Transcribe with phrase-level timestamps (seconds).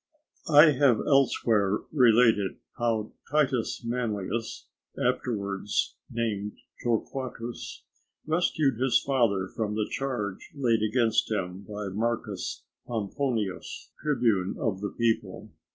[0.55, 4.65] _I have elsewhere related how Titus Manlius,
[4.97, 7.83] afterwards named Torquatus,
[8.25, 14.89] rescued his father from the charge laid against him by Marcus Pomponius, tribune of the
[14.89, 15.51] people.